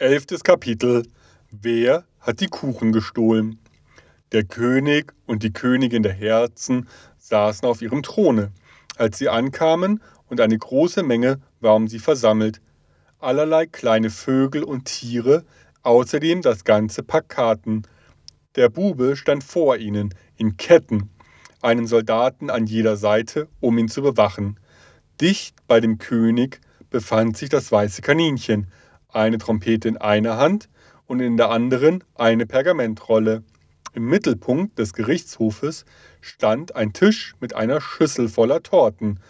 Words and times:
Elftes 0.00 0.42
Kapitel. 0.42 1.06
Wer 1.52 2.02
hat 2.18 2.40
die 2.40 2.48
Kuchen 2.48 2.90
gestohlen? 2.90 3.60
Der 4.32 4.42
König 4.42 5.14
und 5.26 5.44
die 5.44 5.52
Königin 5.52 6.02
der 6.02 6.14
Herzen 6.14 6.88
saßen 7.18 7.64
auf 7.68 7.80
ihrem 7.80 8.02
Throne. 8.02 8.50
Als 8.96 9.18
sie 9.18 9.28
ankamen 9.28 10.02
und 10.28 10.40
eine 10.40 10.58
große 10.58 11.04
Menge 11.04 11.40
war 11.60 11.76
um 11.76 11.86
sie 11.86 12.00
versammelt, 12.00 12.60
allerlei 13.20 13.66
kleine 13.66 14.10
Vögel 14.10 14.64
und 14.64 14.86
Tiere, 14.86 15.44
außerdem 15.84 16.42
das 16.42 16.64
ganze 16.64 17.04
Pack. 17.04 17.36
Der 18.56 18.70
Bube 18.70 19.14
stand 19.14 19.44
vor 19.44 19.76
ihnen 19.76 20.12
in 20.36 20.56
Ketten, 20.56 21.08
einen 21.62 21.86
Soldaten 21.86 22.50
an 22.50 22.66
jeder 22.66 22.96
Seite, 22.96 23.46
um 23.60 23.78
ihn 23.78 23.88
zu 23.88 24.02
bewachen. 24.02 24.58
Dicht 25.20 25.54
bei 25.68 25.78
dem 25.78 25.98
König 25.98 26.60
befand 26.90 27.36
sich 27.36 27.48
das 27.48 27.70
weiße 27.70 28.02
Kaninchen, 28.02 28.66
eine 29.14 29.38
Trompete 29.38 29.88
in 29.88 29.96
einer 29.96 30.36
Hand 30.36 30.68
und 31.06 31.20
in 31.20 31.36
der 31.36 31.50
anderen 31.50 32.04
eine 32.14 32.46
Pergamentrolle. 32.46 33.42
Im 33.92 34.06
Mittelpunkt 34.06 34.78
des 34.78 34.92
Gerichtshofes 34.92 35.84
stand 36.20 36.74
ein 36.74 36.92
Tisch 36.92 37.34
mit 37.40 37.54
einer 37.54 37.80
Schüssel 37.80 38.28
voller 38.28 38.62
Torten. 38.62 39.20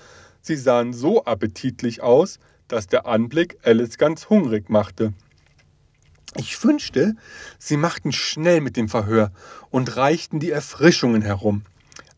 Sie 0.41 0.56
sahen 0.56 0.92
so 0.92 1.24
appetitlich 1.24 2.02
aus, 2.02 2.38
dass 2.68 2.86
der 2.86 3.06
Anblick 3.06 3.58
Alice 3.62 3.98
ganz 3.98 4.30
hungrig 4.30 4.70
machte. 4.70 5.12
Ich 6.36 6.62
wünschte, 6.64 7.14
sie 7.58 7.77
machten 7.77 8.10
schnell 8.10 8.60
mit 8.60 8.77
dem 8.77 8.88
Verhör 8.88 9.32
und 9.70 9.96
reichten 9.96 10.41
die 10.41 10.50
Erfrischungen 10.50 11.22
herum. 11.22 11.62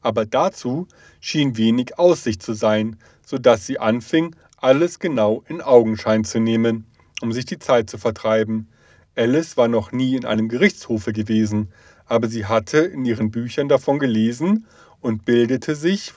Aber 0.01 0.25
dazu 0.25 0.87
schien 1.21 1.57
wenig 1.57 1.99
Aussicht 1.99 2.43
zu 2.43 2.55
sein, 2.55 2.97
so 3.25 3.39
dass 3.39 3.67
sie 3.67 3.79
anfing, 3.79 4.37
alles 4.57 5.01
genau 5.01 5.43
in 5.49 5.61
Augenschein 5.61 6.25
zu 6.25 6.39
nehmen 6.39 6.87
um 7.21 7.33
sich 7.33 7.45
die 7.45 7.59
Zeit 7.59 7.91
zu 7.91 7.99
vertreiben. 7.99 8.69
Alice 9.15 9.57
war 9.57 9.69
noch 9.69 9.93
nie 9.93 10.17
in 10.17 10.25
einem 10.25 10.49
Gerichtshofe 10.49 11.13
gewesen, 11.13 11.73
aber 12.07 12.29
sie 12.29 12.47
hatte 12.47 12.79
in 12.79 13.05
ihren 13.05 13.31
Büchern 13.31 13.69
davon 13.69 13.99
gelesen 13.99 14.67
und 15.01 15.25
bildete 15.25 15.75
sich 15.75 16.13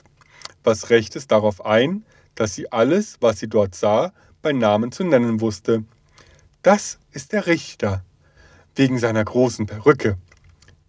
was 0.62 0.90
Rechtes 0.90 1.26
darauf 1.26 1.64
ein, 1.64 2.04
dass 2.34 2.54
sie 2.54 2.70
alles, 2.70 3.16
was 3.20 3.38
sie 3.38 3.48
dort 3.48 3.74
sah, 3.74 4.12
bei 4.42 4.52
Namen 4.52 4.92
zu 4.92 5.04
nennen 5.04 5.40
wusste. 5.40 5.84
Das 6.62 6.98
ist 7.12 7.32
der 7.32 7.46
Richter, 7.46 8.04
wegen 8.76 8.98
seiner 8.98 9.24
großen 9.24 9.66
Perücke. 9.66 10.16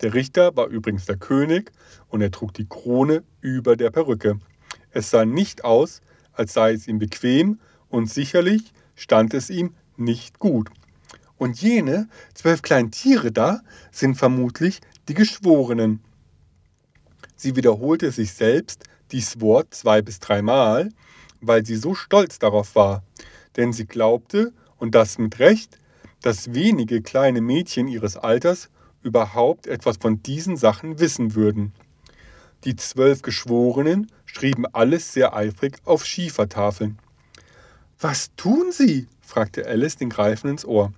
Der 0.01 0.13
Richter 0.13 0.55
war 0.55 0.67
übrigens 0.67 1.05
der 1.05 1.17
König 1.17 1.71
und 2.09 2.21
er 2.21 2.31
trug 2.31 2.53
die 2.53 2.67
Krone 2.67 3.23
über 3.39 3.75
der 3.75 3.91
Perücke. 3.91 4.39
Es 4.91 5.09
sah 5.09 5.25
nicht 5.25 5.63
aus, 5.63 6.01
als 6.33 6.53
sei 6.53 6.73
es 6.73 6.87
ihm 6.87 6.99
bequem 6.99 7.59
und 7.89 8.09
sicherlich 8.09 8.73
stand 8.95 9.33
es 9.33 9.49
ihm 9.49 9.73
nicht 10.01 10.39
gut. 10.39 10.69
Und 11.37 11.61
jene 11.61 12.07
zwölf 12.33 12.61
kleinen 12.61 12.91
Tiere 12.91 13.31
da 13.31 13.61
sind 13.91 14.15
vermutlich 14.15 14.81
die 15.07 15.13
Geschworenen. 15.13 16.01
Sie 17.35 17.55
wiederholte 17.55 18.11
sich 18.11 18.33
selbst 18.33 18.83
dies 19.11 19.41
Wort 19.41 19.73
zwei 19.73 20.01
bis 20.01 20.19
dreimal, 20.19 20.89
weil 21.41 21.65
sie 21.65 21.75
so 21.75 21.95
stolz 21.95 22.37
darauf 22.37 22.75
war, 22.75 23.03
denn 23.57 23.73
sie 23.73 23.85
glaubte, 23.85 24.53
und 24.77 24.95
das 24.95 25.19
mit 25.19 25.37
Recht, 25.39 25.79
dass 26.21 26.53
wenige 26.53 27.01
kleine 27.01 27.41
Mädchen 27.41 27.87
ihres 27.87 28.17
Alters 28.17 28.69
überhaupt 29.03 29.67
etwas 29.67 29.97
von 29.97 30.21
diesen 30.23 30.57
Sachen 30.57 30.99
wissen 30.99 31.35
würden. 31.35 31.73
Die 32.63 32.75
zwölf 32.75 33.21
Geschworenen 33.21 34.11
schrieben 34.25 34.65
alles 34.67 35.13
sehr 35.13 35.35
eifrig 35.35 35.77
auf 35.85 36.05
Schiefertafeln. 36.05 36.99
Was 37.99 38.35
tun 38.35 38.71
Sie? 38.71 39.07
Fragte 39.31 39.65
Alice 39.65 39.95
den 39.95 40.09
Greifen 40.09 40.49
ins 40.49 40.65
Ohr. 40.65 40.91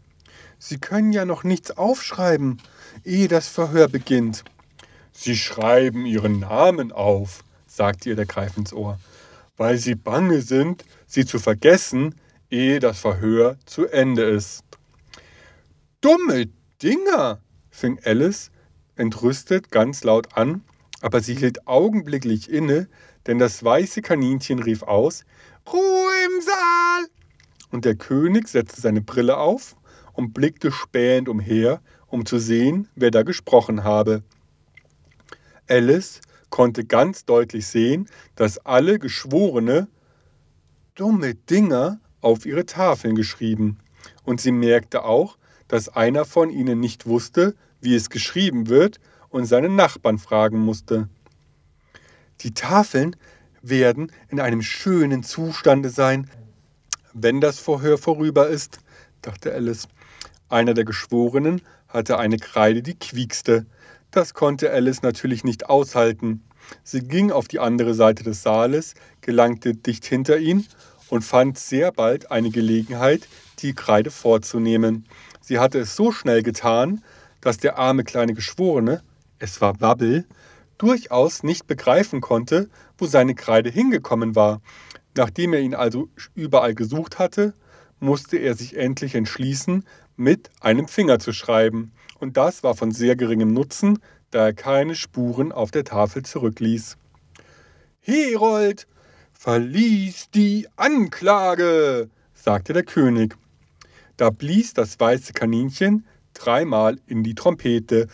Sie 0.57 0.79
können 0.79 1.13
ja 1.13 1.23
noch 1.23 1.43
nichts 1.43 1.69
aufschreiben, 1.77 2.59
ehe 3.03 3.27
das 3.27 3.47
Verhör 3.47 3.87
beginnt. 3.87 4.43
Sie 5.11 5.35
schreiben 5.35 6.07
Ihren 6.07 6.39
Namen 6.39 6.91
auf, 6.91 7.43
sagte 7.67 8.09
ihr 8.09 8.15
der 8.15 8.25
Greif 8.25 8.57
ins 8.57 8.73
Ohr, 8.73 8.99
weil 9.55 9.77
Sie 9.77 9.93
bange 9.93 10.41
sind, 10.41 10.83
sie 11.05 11.25
zu 11.25 11.37
vergessen, 11.37 12.15
ehe 12.49 12.79
das 12.79 12.99
Verhör 12.99 13.57
zu 13.67 13.85
Ende 13.85 14.23
ist. 14.23 14.63
Dumme 16.01 16.47
Dinger, 16.81 17.39
fing 17.69 17.99
Alice 18.03 18.49
entrüstet 18.95 19.69
ganz 19.69 20.03
laut 20.03 20.35
an, 20.35 20.63
aber 21.01 21.21
sie 21.21 21.35
hielt 21.35 21.67
augenblicklich 21.67 22.49
inne, 22.49 22.87
denn 23.27 23.37
das 23.37 23.63
weiße 23.63 24.01
Kaninchen 24.01 24.57
rief 24.57 24.81
aus 24.81 25.23
Ruhe 25.71 26.11
im 26.25 26.41
Saal! 26.41 27.22
Und 27.73 27.85
der 27.85 27.95
König 27.95 28.49
setzte 28.49 28.81
seine 28.81 29.01
Brille 29.01 29.35
auf 29.37 29.75
und 30.13 30.35
blickte 30.35 30.71
spähend 30.71 31.27
umher, 31.27 31.81
um 32.05 32.23
zu 32.23 32.37
sehen, 32.37 32.87
wer 32.93 33.09
da 33.09 33.23
gesprochen 33.23 33.83
habe. 33.83 34.21
Alice 35.67 36.21
konnte 36.51 36.85
ganz 36.85 37.25
deutlich 37.25 37.65
sehen, 37.65 38.07
dass 38.35 38.59
alle 38.59 38.99
Geschworene 38.99 39.87
dumme 40.93 41.33
Dinger 41.33 41.99
auf 42.21 42.45
ihre 42.45 42.67
Tafeln 42.67 43.15
geschrieben. 43.15 43.79
Und 44.23 44.39
sie 44.39 44.51
merkte 44.51 45.03
auch, 45.03 45.39
dass 45.67 45.89
einer 45.89 46.25
von 46.25 46.51
ihnen 46.51 46.79
nicht 46.79 47.07
wusste, 47.07 47.55
wie 47.81 47.95
es 47.95 48.11
geschrieben 48.11 48.69
wird 48.69 48.99
und 49.29 49.45
seinen 49.45 49.75
Nachbarn 49.75 50.19
fragen 50.19 50.59
musste. 50.59 51.09
Die 52.41 52.53
Tafeln 52.53 53.15
werden 53.63 54.11
in 54.29 54.39
einem 54.39 54.61
schönen 54.61 55.23
Zustande 55.23 55.89
sein, 55.89 56.29
wenn 57.13 57.41
das 57.41 57.59
Verhör 57.59 57.97
vorüber 57.97 58.47
ist, 58.47 58.79
dachte 59.21 59.53
Alice. 59.53 59.87
Einer 60.49 60.73
der 60.73 60.85
Geschworenen 60.85 61.61
hatte 61.87 62.17
eine 62.17 62.37
Kreide, 62.37 62.81
die 62.81 62.95
quiekste. 62.95 63.65
Das 64.11 64.33
konnte 64.33 64.71
Alice 64.71 65.01
natürlich 65.01 65.43
nicht 65.43 65.69
aushalten. 65.69 66.43
Sie 66.83 67.01
ging 67.01 67.31
auf 67.31 67.47
die 67.47 67.59
andere 67.59 67.93
Seite 67.93 68.23
des 68.23 68.43
Saales, 68.43 68.95
gelangte 69.21 69.73
dicht 69.75 70.05
hinter 70.05 70.37
ihn 70.37 70.65
und 71.09 71.23
fand 71.23 71.57
sehr 71.57 71.91
bald 71.91 72.31
eine 72.31 72.49
Gelegenheit, 72.49 73.27
die 73.59 73.73
Kreide 73.73 74.11
vorzunehmen. 74.11 75.05
Sie 75.41 75.59
hatte 75.59 75.79
es 75.79 75.95
so 75.95 76.11
schnell 76.11 76.41
getan, 76.41 77.03
dass 77.41 77.57
der 77.57 77.77
arme 77.77 78.03
kleine 78.03 78.33
Geschworene, 78.33 79.03
es 79.39 79.59
war 79.61 79.79
Wabbel, 79.81 80.25
durchaus 80.77 81.43
nicht 81.43 81.67
begreifen 81.67 82.21
konnte, 82.21 82.69
wo 82.97 83.05
seine 83.05 83.35
Kreide 83.35 83.69
hingekommen 83.69 84.35
war. 84.35 84.61
Nachdem 85.15 85.53
er 85.53 85.61
ihn 85.61 85.75
also 85.75 86.09
überall 86.33 86.73
gesucht 86.73 87.19
hatte, 87.19 87.53
musste 87.99 88.37
er 88.37 88.55
sich 88.55 88.75
endlich 88.75 89.15
entschließen, 89.15 89.85
mit 90.15 90.49
einem 90.59 90.87
Finger 90.87 91.19
zu 91.19 91.33
schreiben. 91.33 91.91
Und 92.19 92.37
das 92.37 92.63
war 92.63 92.75
von 92.75 92.91
sehr 92.91 93.15
geringem 93.15 93.53
Nutzen, 93.53 93.99
da 94.31 94.47
er 94.47 94.53
keine 94.53 94.95
Spuren 94.95 95.51
auf 95.51 95.71
der 95.71 95.83
Tafel 95.83 96.23
zurückließ. 96.23 96.97
Herold, 97.99 98.87
verließ 99.31 100.29
die 100.31 100.67
Anklage, 100.75 102.09
sagte 102.33 102.73
der 102.73 102.83
König. 102.83 103.35
Da 104.17 104.29
blies 104.29 104.73
das 104.73 104.99
weiße 104.99 105.33
Kaninchen 105.33 106.05
dreimal 106.33 106.99
in 107.07 107.23
die 107.23 107.35
Trompete 107.35 108.07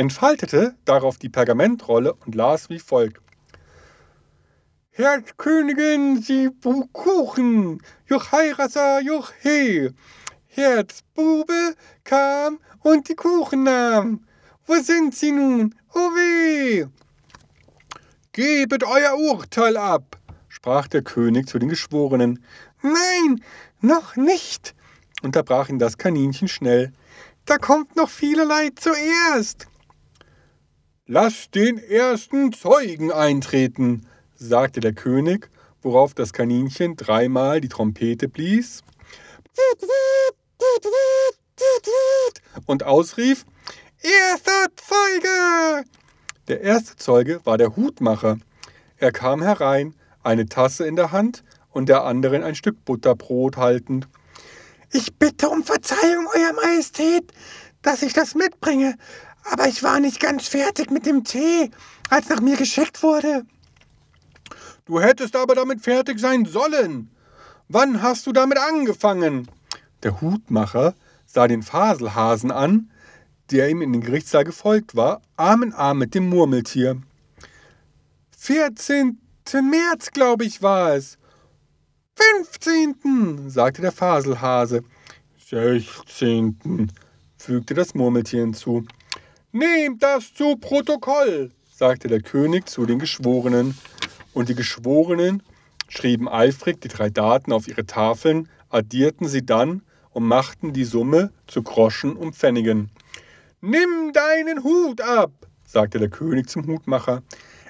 entfaltete 0.00 0.74
darauf 0.86 1.18
die 1.18 1.28
Pergamentrolle 1.28 2.14
und 2.14 2.34
las 2.34 2.70
wie 2.70 2.78
folgt. 2.78 3.22
Herr 4.92 5.20
Königin, 5.36 6.22
Sie 6.22 6.48
Kuchen, 6.92 7.82
Joch 8.06 8.32
Heirasa, 8.32 9.00
Joch 9.00 9.30
He. 9.42 9.90
Herzbube 10.46 11.74
kam 12.02 12.60
und 12.80 13.10
die 13.10 13.14
Kuchen 13.14 13.64
nahm. 13.64 14.24
Wo 14.66 14.74
sind 14.76 15.14
sie 15.14 15.32
nun? 15.32 15.74
Oh 15.94 16.10
weh! 16.16 16.86
Gebet 18.32 18.84
euer 18.84 19.18
Urteil 19.18 19.76
ab, 19.76 20.16
sprach 20.48 20.88
der 20.88 21.02
König 21.02 21.46
zu 21.46 21.58
den 21.58 21.68
Geschworenen. 21.68 22.42
Nein, 22.80 23.44
noch 23.82 24.16
nicht, 24.16 24.74
unterbrach 25.22 25.68
ihn 25.68 25.78
das 25.78 25.98
Kaninchen 25.98 26.48
schnell. 26.48 26.92
Da 27.44 27.58
kommt 27.58 27.96
noch 27.96 28.08
vielerlei 28.08 28.70
zuerst. 28.76 29.69
Lass 31.12 31.50
den 31.50 31.78
ersten 31.78 32.52
Zeugen 32.52 33.10
eintreten, 33.10 34.06
sagte 34.36 34.78
der 34.78 34.92
König, 34.92 35.50
worauf 35.82 36.14
das 36.14 36.32
Kaninchen 36.32 36.94
dreimal 36.94 37.60
die 37.60 37.68
Trompete 37.68 38.28
blies 38.28 38.84
und 42.66 42.84
ausrief, 42.84 43.44
Erster 44.00 44.66
Zeuge! 44.76 45.84
Der 46.46 46.60
erste 46.60 46.94
Zeuge 46.94 47.40
war 47.42 47.58
der 47.58 47.74
Hutmacher. 47.74 48.38
Er 48.96 49.10
kam 49.10 49.42
herein, 49.42 49.96
eine 50.22 50.46
Tasse 50.46 50.86
in 50.86 50.94
der 50.94 51.10
Hand 51.10 51.42
und 51.70 51.88
der 51.88 52.04
anderen 52.04 52.44
ein 52.44 52.54
Stück 52.54 52.84
Butterbrot 52.84 53.56
haltend. 53.56 54.06
Ich 54.92 55.16
bitte 55.16 55.48
um 55.48 55.64
Verzeihung, 55.64 56.28
Euer 56.36 56.52
Majestät, 56.52 57.32
dass 57.82 58.02
ich 58.02 58.12
das 58.12 58.34
mitbringe, 58.34 58.96
aber 59.50 59.68
ich 59.68 59.82
war 59.82 60.00
nicht 60.00 60.20
ganz 60.20 60.48
fertig 60.48 60.90
mit 60.90 61.06
dem 61.06 61.24
Tee, 61.24 61.70
als 62.08 62.28
nach 62.28 62.40
mir 62.40 62.56
geschickt 62.56 63.02
wurde. 63.02 63.44
Du 64.84 65.00
hättest 65.00 65.36
aber 65.36 65.54
damit 65.54 65.82
fertig 65.82 66.18
sein 66.18 66.44
sollen, 66.44 67.10
Wann 67.72 68.02
hast 68.02 68.26
du 68.26 68.32
damit 68.32 68.58
angefangen? 68.58 69.48
Der 70.02 70.20
Hutmacher 70.20 70.96
sah 71.24 71.46
den 71.46 71.62
Faselhasen 71.62 72.50
an, 72.50 72.90
der 73.52 73.70
ihm 73.70 73.80
in 73.80 73.92
den 73.92 74.02
Gerichtssaal 74.02 74.42
gefolgt 74.42 74.96
war, 74.96 75.22
Arm 75.36 75.62
in 75.62 75.72
Arm 75.72 75.98
mit 75.98 76.16
dem 76.16 76.28
Murmeltier. 76.28 77.00
14. 78.36 79.20
März, 79.52 80.10
glaube 80.10 80.44
ich, 80.46 80.62
war 80.62 80.96
es. 80.96 81.16
15. 82.16 83.48
sagte 83.48 83.82
der 83.82 83.92
Faselhase. 83.92 84.82
16. 85.48 86.90
fügte 87.40 87.74
das 87.74 87.94
Murmeltier 87.94 88.42
hinzu. 88.42 88.84
Nehmt 89.52 90.02
das 90.02 90.34
zu 90.34 90.56
Protokoll, 90.56 91.50
sagte 91.72 92.08
der 92.08 92.20
König 92.20 92.68
zu 92.68 92.86
den 92.86 92.98
Geschworenen. 92.98 93.76
Und 94.34 94.48
die 94.48 94.54
Geschworenen 94.54 95.42
schrieben 95.88 96.28
eifrig 96.28 96.80
die 96.80 96.88
drei 96.88 97.10
Daten 97.10 97.52
auf 97.52 97.66
ihre 97.66 97.86
Tafeln, 97.86 98.48
addierten 98.68 99.26
sie 99.26 99.44
dann 99.44 99.82
und 100.10 100.24
machten 100.24 100.72
die 100.72 100.84
Summe 100.84 101.32
zu 101.46 101.62
Groschen 101.62 102.14
und 102.14 102.36
Pfennigen. 102.36 102.90
Nimm 103.60 104.12
deinen 104.12 104.62
Hut 104.62 105.00
ab, 105.00 105.32
sagte 105.64 105.98
der 105.98 106.10
König 106.10 106.48
zum 106.48 106.66
Hutmacher. 106.66 107.22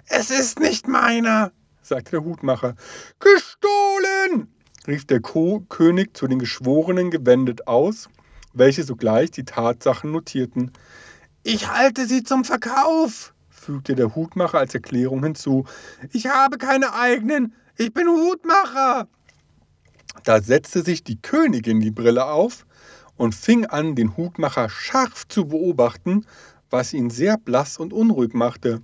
Es 0.08 0.30
ist 0.30 0.58
nicht 0.58 0.88
meiner, 0.88 1.52
sagte 1.80 2.12
der 2.12 2.24
Hutmacher. 2.24 2.74
Gestohlen! 3.20 4.48
rief 4.86 5.06
der 5.06 5.20
Ko 5.20 5.64
König 5.68 6.16
zu 6.16 6.26
den 6.26 6.38
Geschworenen 6.38 7.10
gewendet 7.10 7.66
aus, 7.68 8.08
welche 8.52 8.84
sogleich 8.84 9.30
die 9.30 9.44
Tatsachen 9.44 10.12
notierten. 10.12 10.72
Ich 11.42 11.68
halte 11.68 12.06
sie 12.06 12.22
zum 12.22 12.44
Verkauf, 12.44 13.32
fügte 13.48 13.94
der 13.94 14.14
Hutmacher 14.14 14.58
als 14.58 14.74
Erklärung 14.74 15.22
hinzu. 15.22 15.64
Ich 16.12 16.26
habe 16.26 16.58
keine 16.58 16.94
eigenen, 16.94 17.54
ich 17.76 17.92
bin 17.92 18.08
Hutmacher. 18.08 19.08
Da 20.24 20.40
setzte 20.40 20.82
sich 20.82 21.04
die 21.04 21.20
Königin 21.20 21.80
die 21.80 21.90
Brille 21.90 22.26
auf 22.26 22.66
und 23.16 23.34
fing 23.34 23.66
an, 23.66 23.94
den 23.94 24.16
Hutmacher 24.16 24.68
scharf 24.68 25.26
zu 25.28 25.46
beobachten, 25.46 26.26
was 26.68 26.92
ihn 26.92 27.10
sehr 27.10 27.36
blass 27.36 27.78
und 27.78 27.92
unruhig 27.92 28.34
machte. 28.34 28.82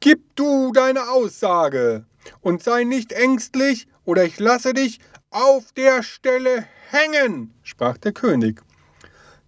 Gib 0.00 0.36
du 0.36 0.72
deine 0.72 1.08
Aussage 1.10 2.04
und 2.40 2.62
sei 2.62 2.84
nicht 2.84 3.12
ängstlich, 3.12 3.88
oder 4.04 4.24
ich 4.24 4.38
lasse 4.38 4.72
dich 4.72 5.00
auf 5.36 5.70
der 5.72 6.02
Stelle 6.02 6.64
hängen, 6.88 7.52
sprach 7.62 7.98
der 7.98 8.12
König. 8.12 8.62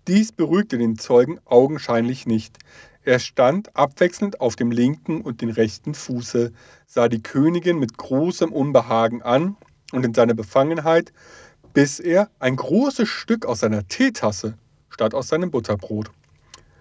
Dies 0.06 0.32
beruhigte 0.32 0.76
den 0.76 0.98
Zeugen 0.98 1.40
augenscheinlich 1.46 2.26
nicht. 2.26 2.58
Er 3.04 3.18
stand 3.18 3.74
abwechselnd 3.74 4.42
auf 4.42 4.54
dem 4.54 4.70
linken 4.70 5.22
und 5.22 5.40
den 5.40 5.48
rechten 5.48 5.94
Fuße, 5.94 6.52
sah 6.86 7.08
die 7.08 7.22
Königin 7.22 7.78
mit 7.78 7.96
großem 7.96 8.52
Unbehagen 8.52 9.22
an 9.22 9.56
und 9.90 10.04
in 10.04 10.12
seiner 10.12 10.34
Befangenheit 10.34 11.14
biss 11.72 12.00
er 12.00 12.28
ein 12.38 12.56
großes 12.56 13.08
Stück 13.08 13.46
aus 13.46 13.60
seiner 13.60 13.88
Teetasse 13.88 14.58
statt 14.90 15.14
aus 15.14 15.28
seinem 15.28 15.50
Butterbrot. 15.50 16.10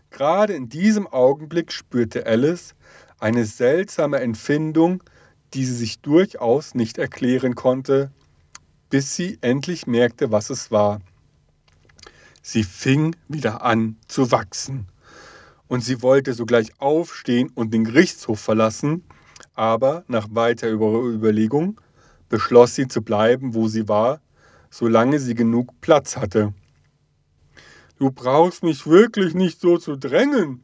Gerade 0.10 0.52
in 0.52 0.68
diesem 0.68 1.08
Augenblick 1.08 1.72
spürte 1.72 2.26
Alice 2.26 2.76
eine 3.20 3.46
seltsame 3.46 4.20
Empfindung, 4.20 5.02
die 5.54 5.64
sie 5.64 5.76
sich 5.76 6.02
durchaus 6.02 6.76
nicht 6.76 6.98
erklären 6.98 7.56
konnte, 7.56 8.12
bis 8.90 9.16
sie 9.16 9.38
endlich 9.42 9.88
merkte, 9.88 10.32
was 10.32 10.50
es 10.50 10.72
war. 10.72 11.02
Sie 12.42 12.64
fing 12.64 13.16
wieder 13.28 13.64
an 13.64 13.98
zu 14.08 14.32
wachsen. 14.32 14.88
Und 15.68 15.84
sie 15.84 16.02
wollte 16.02 16.34
sogleich 16.34 16.72
aufstehen 16.80 17.52
und 17.54 17.74
den 17.74 17.84
Gerichtshof 17.84 18.40
verlassen, 18.40 19.04
aber 19.54 20.06
nach 20.08 20.28
weiter 20.32 20.70
Überlegung 20.72 21.82
beschloss 22.30 22.76
sie 22.76 22.88
zu 22.88 23.02
bleiben, 23.02 23.54
wo 23.54 23.68
sie 23.68 23.88
war, 23.88 24.22
solange 24.70 25.20
sie 25.20 25.36
genug 25.36 25.72
Platz 25.82 26.16
hatte. 26.16 26.54
Du 28.00 28.12
brauchst 28.12 28.64
mich 28.64 28.86
wirklich 28.86 29.34
nicht 29.34 29.60
so 29.60 29.78
zu 29.78 29.96
drängen, 29.96 30.62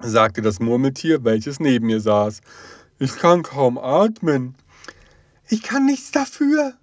sagte 0.00 0.42
das 0.42 0.58
Murmeltier, 0.58 1.24
welches 1.24 1.60
neben 1.60 1.86
mir 1.86 2.00
saß. 2.00 2.40
Ich 2.98 3.16
kann 3.16 3.42
kaum 3.42 3.78
atmen. 3.78 4.56
Ich 5.48 5.62
kann 5.62 5.86
nichts 5.86 6.10
dafür. 6.10 6.74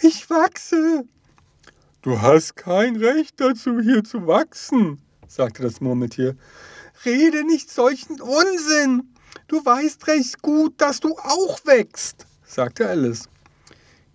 Ich 0.00 0.28
wachse, 0.28 1.04
Du 2.06 2.22
hast 2.22 2.54
kein 2.54 2.94
Recht 2.94 3.40
dazu, 3.40 3.80
hier 3.80 4.04
zu 4.04 4.28
wachsen, 4.28 5.02
sagte 5.26 5.64
das 5.64 5.80
Murmeltier. 5.80 6.36
Rede 7.04 7.44
nicht 7.44 7.68
solchen 7.68 8.20
Unsinn. 8.20 9.12
Du 9.48 9.56
weißt 9.56 10.06
recht 10.06 10.40
gut, 10.40 10.80
dass 10.80 11.00
du 11.00 11.16
auch 11.18 11.58
wächst, 11.64 12.24
sagte 12.44 12.88
Alice. 12.88 13.28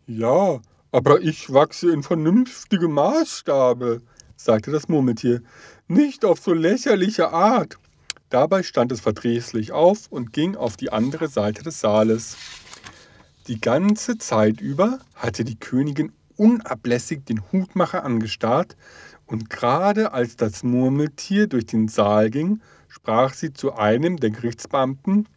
Ja, 0.08 0.62
aber 0.94 1.20
ich 1.20 1.52
wachse 1.52 1.92
in 1.92 2.02
vernünftigem 2.02 2.94
Maßstabe, 2.94 4.02
sagte 4.38 4.72
das 4.72 4.88
Murmeltier. 4.88 5.42
Nicht 5.90 6.24
auf 6.24 6.40
so 6.40 6.54
lächerliche 6.54 7.34
Art. 7.34 7.76
Dabei 8.30 8.64
stand 8.64 8.94
es 8.94 9.02
verdrießlich 9.02 9.74
auf 9.74 10.08
und 10.10 10.32
ging 10.32 10.56
auf 10.56 10.78
die 10.78 10.94
andere 10.94 11.28
Seite 11.28 11.62
des 11.62 11.82
Saales. 11.82 12.38
Die 13.48 13.60
ganze 13.60 14.18
Zeit 14.18 14.62
über 14.62 15.00
hatte 15.16 15.44
die 15.44 15.60
Königin 15.60 16.12
unablässig 16.38 17.26
den 17.26 17.42
Hutmacher 17.52 18.04
angestarrt, 18.04 18.76
und 19.26 19.50
gerade 19.50 20.12
als 20.12 20.36
das 20.36 20.62
Murmeltier 20.64 21.48
durch 21.48 21.66
den 21.66 21.88
Saal 21.88 22.30
ging, 22.30 22.62
sprach 22.90 23.34
sie 23.34 23.54
zu 23.54 23.74
einem 23.74 24.18
der 24.18 24.32
Gerichtsbeamten 24.32 25.28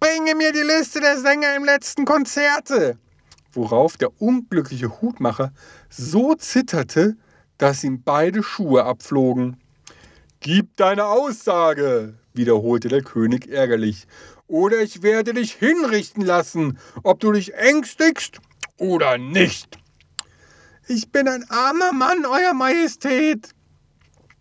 Bringe 0.00 0.34
mir 0.34 0.50
die 0.52 0.62
Liste 0.62 1.00
der 1.00 1.18
Sänger 1.18 1.54
im 1.54 1.64
letzten 1.64 2.06
Konzerte. 2.06 2.96
Worauf 3.52 3.98
der 3.98 4.22
unglückliche 4.22 5.02
Hutmacher 5.02 5.52
so 5.90 6.34
zitterte, 6.34 7.16
dass 7.58 7.84
ihm 7.84 8.02
beide 8.02 8.42
Schuhe 8.42 8.84
abflogen. 8.84 9.58
Gib 10.40 10.74
deine 10.78 11.04
Aussage, 11.04 12.14
wiederholte 12.32 12.88
der 12.88 13.02
König 13.02 13.50
ärgerlich, 13.50 14.06
oder 14.50 14.80
ich 14.82 15.02
werde 15.02 15.32
dich 15.32 15.52
hinrichten 15.54 16.24
lassen, 16.24 16.78
ob 17.04 17.20
du 17.20 17.32
dich 17.32 17.54
ängstigst 17.54 18.40
oder 18.76 19.16
nicht. 19.16 19.78
Ich 20.88 21.12
bin 21.12 21.28
ein 21.28 21.48
armer 21.48 21.92
Mann, 21.92 22.26
Euer 22.26 22.52
Majestät, 22.52 23.50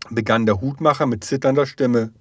begann 0.10 0.48
der 0.48 0.60
Hutmacher 0.62 1.06
mit 1.06 1.24
zitternder 1.24 1.68
Stimme. 1.68 2.12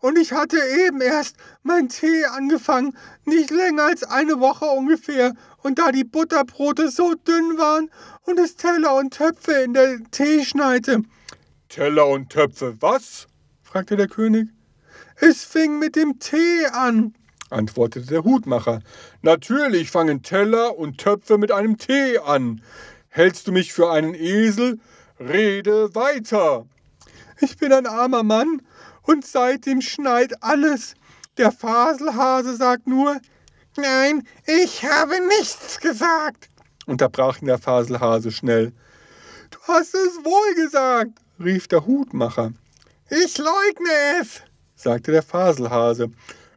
Und 0.00 0.18
ich 0.18 0.32
hatte 0.32 0.58
eben 0.86 1.00
erst 1.00 1.36
mein 1.62 1.88
Tee 1.88 2.26
angefangen, 2.26 2.96
nicht 3.24 3.50
länger 3.50 3.84
als 3.84 4.04
eine 4.04 4.38
Woche 4.38 4.66
ungefähr. 4.66 5.32
Und 5.62 5.78
da 5.78 5.90
die 5.90 6.04
Butterbrote 6.04 6.90
so 6.90 7.14
dünn 7.14 7.56
waren 7.56 7.90
und 8.24 8.38
es 8.38 8.56
Teller 8.56 8.94
und 8.94 9.14
Töpfe 9.14 9.52
in 9.52 9.72
der 9.72 9.98
Teeschneite. 10.10 11.02
Teller 11.70 12.06
und 12.08 12.28
Töpfe, 12.28 12.76
was? 12.80 13.26
fragte 13.62 13.96
der 13.96 14.06
König. 14.06 14.48
Es 15.18 15.44
fing 15.44 15.78
mit 15.78 15.96
dem 15.96 16.18
Tee 16.18 16.66
an, 16.72 17.14
antwortete 17.48 18.06
der 18.06 18.24
Hutmacher. 18.24 18.80
Natürlich 19.22 19.90
fangen 19.90 20.22
Teller 20.22 20.76
und 20.76 20.98
Töpfe 20.98 21.38
mit 21.38 21.50
einem 21.50 21.78
Tee 21.78 22.18
an. 22.18 22.62
Hältst 23.08 23.46
du 23.46 23.52
mich 23.52 23.72
für 23.72 23.90
einen 23.90 24.14
Esel? 24.14 24.78
Rede 25.18 25.94
weiter. 25.94 26.66
Ich 27.40 27.56
bin 27.56 27.72
ein 27.72 27.86
armer 27.86 28.24
Mann 28.24 28.60
und 29.02 29.24
seitdem 29.24 29.80
schneit 29.80 30.42
alles. 30.42 30.94
Der 31.38 31.50
Faselhase 31.50 32.54
sagt 32.54 32.86
nur, 32.86 33.18
nein, 33.78 34.22
ich 34.46 34.84
habe 34.84 35.14
nichts 35.28 35.80
gesagt, 35.80 36.50
unterbrach 36.86 37.40
ihn 37.40 37.46
der 37.46 37.58
Faselhase 37.58 38.32
schnell. 38.32 38.72
Du 39.50 39.58
hast 39.68 39.94
es 39.94 40.24
wohl 40.24 40.54
gesagt, 40.62 41.12
rief 41.42 41.68
der 41.68 41.86
Hutmacher. 41.86 42.52
Ich 43.08 43.38
leugne 43.38 44.20
es, 44.20 44.42
sagte 44.76 45.10
der 45.10 45.22
Faselhase. 45.22 46.10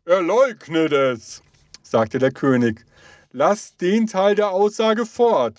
Er 0.05 0.21
leugnet 0.21 0.91
es, 0.91 1.41
sagte 1.81 2.19
der 2.19 2.31
König. 2.31 2.85
Lass 3.31 3.75
den 3.77 4.07
Teil 4.07 4.35
der 4.35 4.51
Aussage 4.51 5.05
fort. 5.05 5.55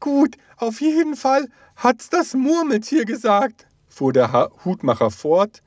Gut, 0.00 0.36
auf 0.56 0.80
jeden 0.80 1.16
Fall 1.16 1.48
hat's 1.76 2.08
das 2.08 2.34
Murmeltier 2.34 3.04
gesagt, 3.04 3.66
fuhr 3.88 4.12
der 4.12 4.50
Hutmacher 4.64 5.10
fort, 5.10 5.62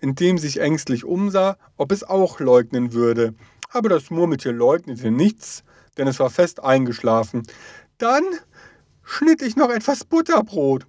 indem 0.00 0.38
sich 0.38 0.60
ängstlich 0.60 1.04
umsah, 1.04 1.56
ob 1.76 1.92
es 1.92 2.04
auch 2.04 2.40
leugnen 2.40 2.92
würde. 2.92 3.34
Aber 3.70 3.88
das 3.88 4.10
Murmeltier 4.10 4.52
leugnete 4.52 5.10
nichts, 5.10 5.64
denn 5.96 6.06
es 6.06 6.18
war 6.20 6.30
fest 6.30 6.62
eingeschlafen. 6.62 7.42
Dann 7.98 8.24
schnitt 9.02 9.42
ich 9.42 9.56
noch 9.56 9.70
etwas 9.70 10.04
Butterbrot. 10.04 10.86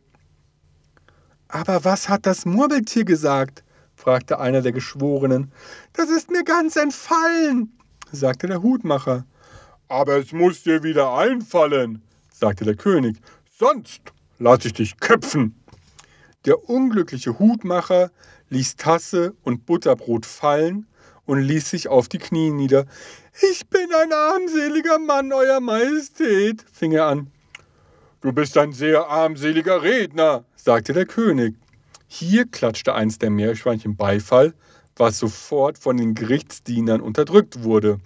Aber 1.54 1.86
was 1.86 2.10
hat 2.10 2.26
das 2.26 2.46
Murmeltier 2.46 3.06
gesagt? 3.06 3.64
fragte 3.96 4.40
einer 4.40 4.64
der 4.64 4.72
Geschworenen. 4.72 5.52
Das 5.94 6.10
ist 6.10 6.32
mir 6.32 6.44
ganz 6.44 6.76
entfallen, 6.76 7.78
sagte 8.12 8.48
der 8.48 8.64
Hutmacher. 8.64 9.24
Aber 9.88 10.18
es 10.18 10.32
muss 10.32 10.64
dir 10.64 10.82
wieder 10.82 11.14
einfallen, 11.14 12.02
sagte 12.34 12.66
der 12.66 12.76
König, 12.76 13.18
sonst 13.60 14.02
lass 14.40 14.66
ich 14.66 14.74
dich 14.74 15.00
köpfen. 15.00 15.56
Der 16.46 16.68
unglückliche 16.72 17.38
Hutmacher 17.38 18.10
ließ 18.50 18.76
Tasse 18.78 19.36
und 19.44 19.68
Butterbrot 19.68 20.26
fallen 20.26 20.88
und 21.26 21.40
ließ 21.40 21.70
sich 21.70 21.88
auf 21.88 22.10
die 22.10 22.18
Knie 22.18 22.50
nieder. 22.50 22.88
Ich 23.52 23.68
bin 23.68 23.94
ein 23.94 24.12
armseliger 24.12 24.98
Mann, 24.98 25.32
Euer 25.32 25.60
Majestät, 25.60 26.66
fing 26.74 26.94
er 26.94 27.06
an. 27.06 27.33
Du 28.24 28.32
bist 28.32 28.58
ein 28.58 28.72
sehr 28.72 29.10
armseliger 29.10 29.84
Redner, 29.84 30.46
sagte 30.56 30.94
der 30.94 31.06
König. 31.06 31.58
Hier 32.08 32.46
klatschte 32.48 32.96
eins 32.96 33.20
der 33.20 33.30
Meerschweinchen 33.30 33.98
Beifall, 33.98 34.54
was 34.96 35.20
sofort 35.20 35.78
von 35.78 35.98
den 35.98 36.16
Gerichtsdienern 36.16 37.02
unterdrückt 37.02 37.66
wurde. 37.66 38.00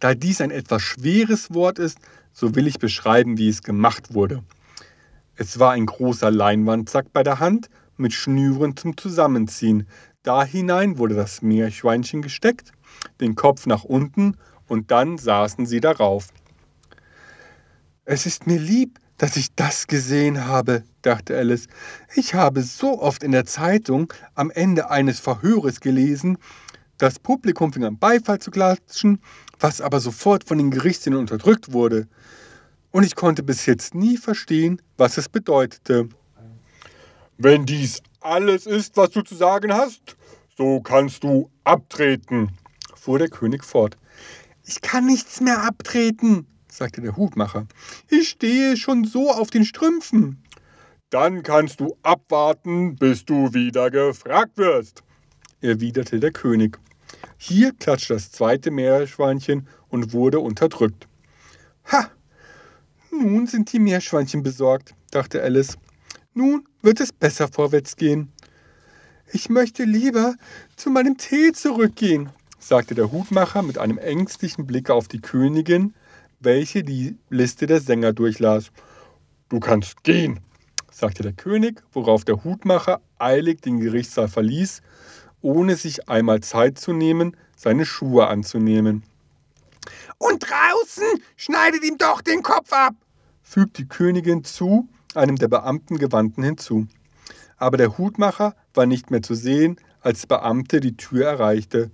Da 0.00 0.14
dies 0.14 0.40
ein 0.40 0.50
etwas 0.50 0.80
schweres 0.80 1.52
Wort 1.52 1.78
ist, 1.78 1.98
so 2.32 2.54
will 2.54 2.66
ich 2.66 2.78
beschreiben, 2.78 3.36
wie 3.36 3.50
es 3.50 3.62
gemacht 3.62 4.14
wurde. 4.14 4.42
Es 5.36 5.58
war 5.58 5.72
ein 5.72 5.84
großer 5.84 6.30
Leinwandsack 6.30 7.12
bei 7.12 7.22
der 7.22 7.40
Hand 7.40 7.68
mit 7.98 8.14
Schnüren 8.14 8.78
zum 8.78 8.96
Zusammenziehen. 8.96 9.86
Da 10.22 10.42
hinein 10.42 10.96
wurde 10.96 11.16
das 11.16 11.42
Meerschweinchen 11.42 12.22
gesteckt, 12.22 12.72
den 13.20 13.34
Kopf 13.34 13.66
nach 13.66 13.84
unten 13.84 14.38
und 14.68 14.90
dann 14.90 15.18
saßen 15.18 15.66
sie 15.66 15.80
darauf. 15.80 16.28
Es 18.06 18.26
ist 18.26 18.46
mir 18.46 18.58
lieb, 18.58 18.98
dass 19.16 19.36
ich 19.36 19.54
das 19.54 19.86
gesehen 19.86 20.44
habe, 20.44 20.84
dachte 21.00 21.38
Alice. 21.38 21.68
Ich 22.14 22.34
habe 22.34 22.62
so 22.62 23.00
oft 23.00 23.22
in 23.22 23.32
der 23.32 23.46
Zeitung 23.46 24.12
am 24.34 24.50
Ende 24.50 24.90
eines 24.90 25.20
Verhöres 25.20 25.80
gelesen, 25.80 26.36
das 26.98 27.18
Publikum 27.18 27.72
fing 27.72 27.84
an 27.84 27.98
Beifall 27.98 28.40
zu 28.40 28.50
klatschen, 28.50 29.20
was 29.58 29.80
aber 29.80 30.00
sofort 30.00 30.44
von 30.44 30.58
den 30.58 30.70
Gerichtsdienern 30.70 31.20
unterdrückt 31.20 31.72
wurde. 31.72 32.06
Und 32.90 33.04
ich 33.04 33.16
konnte 33.16 33.42
bis 33.42 33.64
jetzt 33.64 33.94
nie 33.94 34.18
verstehen, 34.18 34.82
was 34.98 35.16
es 35.16 35.28
bedeutete. 35.30 36.08
Wenn 37.38 37.64
dies 37.64 38.02
alles 38.20 38.66
ist, 38.66 38.98
was 38.98 39.10
du 39.10 39.22
zu 39.22 39.34
sagen 39.34 39.72
hast, 39.72 40.16
so 40.58 40.80
kannst 40.82 41.24
du 41.24 41.50
abtreten, 41.64 42.50
fuhr 42.94 43.18
der 43.18 43.28
König 43.28 43.64
fort. 43.64 43.96
Ich 44.66 44.82
kann 44.82 45.06
nichts 45.06 45.40
mehr 45.40 45.62
abtreten, 45.62 46.46
sagte 46.74 47.00
der 47.00 47.16
Hutmacher. 47.16 47.66
Ich 48.08 48.30
stehe 48.30 48.76
schon 48.76 49.04
so 49.04 49.30
auf 49.30 49.50
den 49.50 49.64
Strümpfen. 49.64 50.42
Dann 51.10 51.42
kannst 51.44 51.78
du 51.78 51.96
abwarten, 52.02 52.96
bis 52.96 53.24
du 53.24 53.54
wieder 53.54 53.90
gefragt 53.90 54.56
wirst, 54.58 55.04
erwiderte 55.60 56.18
der 56.18 56.32
König. 56.32 56.78
Hier 57.36 57.72
klatschte 57.72 58.14
das 58.14 58.32
zweite 58.32 58.72
Meerschweinchen 58.72 59.68
und 59.88 60.12
wurde 60.12 60.40
unterdrückt. 60.40 61.06
Ha! 61.92 62.10
Nun 63.12 63.46
sind 63.46 63.72
die 63.72 63.78
Meerschweinchen 63.78 64.42
besorgt, 64.42 64.94
dachte 65.12 65.42
Alice. 65.42 65.78
Nun 66.32 66.66
wird 66.82 66.98
es 66.98 67.12
besser 67.12 67.46
vorwärts 67.46 67.94
gehen. 67.94 68.32
Ich 69.32 69.48
möchte 69.48 69.84
lieber 69.84 70.34
zu 70.74 70.90
meinem 70.90 71.16
Tee 71.16 71.52
zurückgehen, 71.52 72.30
sagte 72.58 72.96
der 72.96 73.12
Hutmacher 73.12 73.62
mit 73.62 73.78
einem 73.78 73.98
ängstlichen 73.98 74.66
Blick 74.66 74.90
auf 74.90 75.06
die 75.06 75.20
Königin, 75.20 75.94
welche 76.40 76.82
die 76.82 77.16
Liste 77.30 77.66
der 77.66 77.80
Sänger 77.80 78.12
durchlas. 78.12 78.70
Du 79.48 79.60
kannst 79.60 80.02
gehen, 80.04 80.40
sagte 80.90 81.22
der 81.22 81.32
König, 81.32 81.82
worauf 81.92 82.24
der 82.24 82.44
Hutmacher 82.44 83.00
eilig 83.18 83.60
den 83.62 83.80
Gerichtssaal 83.80 84.28
verließ, 84.28 84.82
ohne 85.42 85.76
sich 85.76 86.08
einmal 86.08 86.40
Zeit 86.40 86.78
zu 86.78 86.92
nehmen, 86.92 87.36
seine 87.56 87.84
Schuhe 87.84 88.26
anzunehmen. 88.26 89.02
Und 90.18 90.44
draußen 90.44 91.22
schneidet 91.36 91.84
ihm 91.84 91.98
doch 91.98 92.20
den 92.22 92.42
Kopf 92.42 92.72
ab, 92.72 92.94
fügt 93.42 93.78
die 93.78 93.86
Königin 93.86 94.44
zu, 94.44 94.88
einem 95.14 95.36
der 95.36 95.48
Beamten 95.48 95.98
gewandten 95.98 96.42
hinzu. 96.42 96.86
Aber 97.56 97.76
der 97.76 97.98
Hutmacher 97.98 98.54
war 98.72 98.86
nicht 98.86 99.10
mehr 99.10 99.22
zu 99.22 99.34
sehen, 99.34 99.76
als 100.00 100.22
der 100.22 100.38
Beamte 100.38 100.80
die 100.80 100.96
Tür 100.96 101.26
erreichte. 101.26 101.90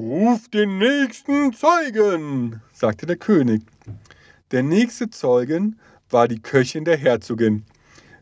Ruf 0.00 0.48
den 0.48 0.78
nächsten 0.78 1.52
Zeugen, 1.52 2.62
sagte 2.72 3.04
der 3.04 3.16
König. 3.16 3.60
Der 4.50 4.62
nächste 4.62 5.10
Zeugen 5.10 5.78
war 6.08 6.26
die 6.26 6.40
Köchin 6.40 6.86
der 6.86 6.96
Herzogin. 6.96 7.66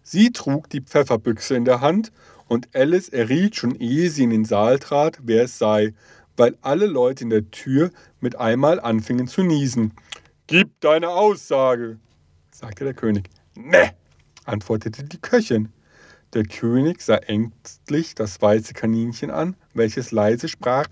Sie 0.03 0.33
trug 0.33 0.69
die 0.71 0.81
Pfefferbüchse 0.81 1.55
in 1.55 1.65
der 1.65 1.81
Hand 1.81 2.11
und 2.49 2.69
Alice 2.75 3.11
erriet 3.11 3.55
schon 3.55 3.77
ehe 3.77 4.11
sie 4.11 4.25
in 4.25 4.31
den 4.31 4.45
Saal 4.45 4.81
trat, 4.81 5.21
wer 5.23 5.45
es 5.45 5.57
sei, 5.57 5.95
weil 6.37 6.57
alle 6.63 6.87
Leute 6.87 7.23
in 7.23 7.31
der 7.31 7.49
Tür 7.53 7.93
mit 8.19 8.35
einmal 8.35 8.81
anfingen 8.81 9.29
zu 9.29 9.45
niesen. 9.45 9.93
Gib 10.49 10.81
deine 10.81 11.11
Aussage, 11.11 12.01
sagte 12.51 12.83
der 12.83 12.95
König. 12.95 13.31
Ne, 13.55 13.93
antwortete 14.47 15.05
die 15.05 15.19
Köchin. 15.19 15.69
Der 16.35 16.43
König 16.43 17.03
sah 17.03 17.19
ängstlich 17.19 18.17
das 18.17 18.43
weiße 18.43 18.75
Kaninchen 18.75 19.31
an, 19.31 19.55
welches 19.75 20.11
leise 20.11 20.49
sprach. 20.49 20.89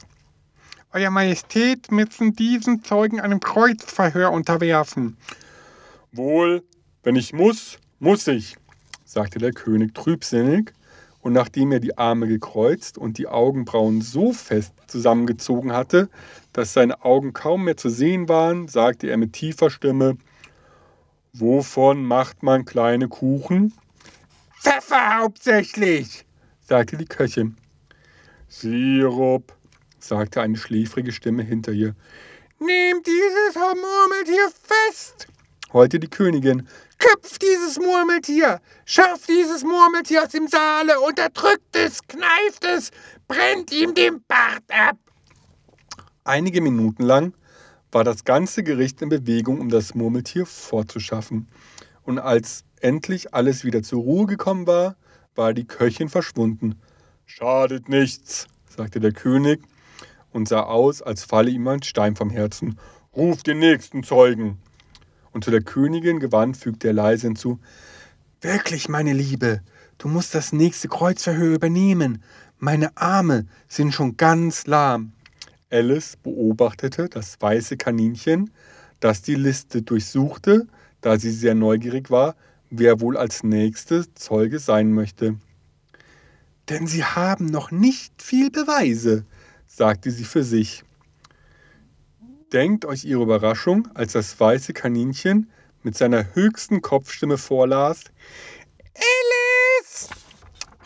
Euer 0.96 1.10
Majestät 1.10 1.92
müssen 1.92 2.32
diesen 2.32 2.82
Zeugen 2.82 3.20
einem 3.20 3.38
Kreuzverhör 3.38 4.32
unterwerfen. 4.32 5.18
Wohl, 6.10 6.64
wenn 7.02 7.16
ich 7.16 7.34
muss, 7.34 7.78
muss 7.98 8.26
ich, 8.28 8.56
sagte 9.04 9.38
der 9.38 9.52
König 9.52 9.94
trübsinnig, 9.94 10.72
und 11.20 11.34
nachdem 11.34 11.70
er 11.72 11.80
die 11.80 11.98
Arme 11.98 12.26
gekreuzt 12.26 12.96
und 12.96 13.18
die 13.18 13.26
Augenbrauen 13.26 14.00
so 14.00 14.32
fest 14.32 14.72
zusammengezogen 14.86 15.74
hatte, 15.74 16.08
dass 16.54 16.72
seine 16.72 17.04
Augen 17.04 17.34
kaum 17.34 17.64
mehr 17.64 17.76
zu 17.76 17.90
sehen 17.90 18.30
waren, 18.30 18.66
sagte 18.66 19.08
er 19.08 19.18
mit 19.18 19.34
tiefer 19.34 19.68
Stimme 19.68 20.16
Wovon 21.34 22.06
macht 22.06 22.42
man 22.42 22.64
kleine 22.64 23.08
Kuchen? 23.08 23.74
Pfeffer 24.62 25.18
hauptsächlich, 25.18 26.24
sagte 26.62 26.96
die 26.96 27.04
Köchin. 27.04 27.54
Sirup, 28.48 29.55
sagte 30.08 30.40
eine 30.40 30.56
schläfrige 30.56 31.12
Stimme 31.12 31.42
hinter 31.42 31.72
ihr. 31.72 31.94
Nehmt 32.58 33.06
dieses 33.06 33.54
Murmeltier 33.54 34.50
fest, 34.50 35.26
heulte 35.72 35.98
die 35.98 36.08
Königin. 36.08 36.66
Köpft 36.98 37.42
dieses 37.42 37.78
Murmeltier, 37.78 38.60
schafft 38.86 39.28
dieses 39.28 39.62
Murmeltier 39.62 40.22
aus 40.22 40.30
dem 40.30 40.48
Saale, 40.48 40.98
unterdrückt 41.00 41.76
es, 41.76 42.00
kneift 42.06 42.64
es, 42.64 42.90
brennt 43.28 43.70
ihm 43.72 43.94
den 43.94 44.22
Bart 44.26 44.64
ab. 44.70 44.96
Einige 46.24 46.62
Minuten 46.62 47.02
lang 47.02 47.34
war 47.92 48.02
das 48.02 48.24
ganze 48.24 48.62
Gericht 48.62 49.02
in 49.02 49.10
Bewegung, 49.10 49.60
um 49.60 49.68
das 49.68 49.94
Murmeltier 49.94 50.46
fortzuschaffen. 50.46 51.48
Und 52.02 52.18
als 52.18 52.64
endlich 52.80 53.34
alles 53.34 53.64
wieder 53.64 53.82
zur 53.82 54.02
Ruhe 54.02 54.26
gekommen 54.26 54.66
war, 54.66 54.96
war 55.34 55.52
die 55.52 55.66
Köchin 55.66 56.08
verschwunden. 56.08 56.80
Schadet 57.26 57.90
nichts, 57.90 58.46
sagte 58.74 59.00
der 59.00 59.12
König 59.12 59.62
und 60.36 60.46
sah 60.46 60.64
aus, 60.64 61.00
als 61.00 61.24
falle 61.24 61.50
ihm 61.50 61.66
ein 61.66 61.82
Stein 61.82 62.14
vom 62.14 62.28
Herzen. 62.28 62.78
Ruf 63.16 63.42
den 63.42 63.58
nächsten 63.58 64.02
Zeugen. 64.02 64.58
Und 65.32 65.44
zu 65.44 65.50
der 65.50 65.62
Königin 65.62 66.20
gewandt 66.20 66.58
fügte 66.58 66.88
er 66.88 66.92
leise 66.92 67.28
hinzu: 67.28 67.58
Wirklich, 68.42 68.90
meine 68.90 69.14
Liebe, 69.14 69.62
du 69.96 70.08
musst 70.08 70.34
das 70.34 70.52
nächste 70.52 70.88
Kreuzverhör 70.88 71.54
übernehmen. 71.54 72.22
Meine 72.58 72.94
Arme 72.98 73.46
sind 73.66 73.94
schon 73.94 74.18
ganz 74.18 74.66
lahm. 74.66 75.12
Alice 75.70 76.16
beobachtete 76.22 77.08
das 77.08 77.40
weiße 77.40 77.78
Kaninchen, 77.78 78.50
das 79.00 79.22
die 79.22 79.36
Liste 79.36 79.80
durchsuchte, 79.80 80.66
da 81.00 81.18
sie 81.18 81.30
sehr 81.30 81.54
neugierig 81.54 82.10
war, 82.10 82.36
wer 82.68 83.00
wohl 83.00 83.16
als 83.16 83.42
nächste 83.42 84.04
Zeuge 84.12 84.58
sein 84.58 84.92
möchte. 84.92 85.36
Denn 86.68 86.86
sie 86.86 87.04
haben 87.04 87.46
noch 87.46 87.70
nicht 87.70 88.20
viel 88.20 88.50
Beweise, 88.50 89.24
sagte 89.76 90.10
sie 90.10 90.24
für 90.24 90.42
sich. 90.42 90.82
Denkt 92.52 92.86
euch 92.86 93.04
ihre 93.04 93.22
Überraschung, 93.22 93.88
als 93.94 94.12
das 94.12 94.38
weiße 94.40 94.72
Kaninchen 94.72 95.50
mit 95.82 95.96
seiner 95.96 96.34
höchsten 96.34 96.80
Kopfstimme 96.80 97.36
vorlas. 97.36 98.04
Alice! 98.94 100.08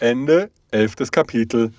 Ende 0.00 0.50
elftes 0.72 1.12
Kapitel. 1.12 1.72